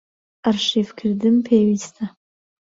ئەرشیڤکردن 0.43 1.35
پێویستە. 1.47 2.05